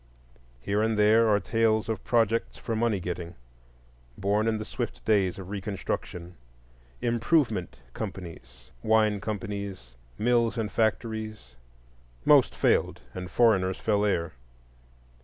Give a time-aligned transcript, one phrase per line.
[0.59, 3.35] Here and there are tales of projects for money getting,
[4.17, 11.55] born in the swift days of Reconstruction,—"improvement" companies, wine companies, mills and factories;
[12.25, 14.31] most failed, and the Jew fell heir.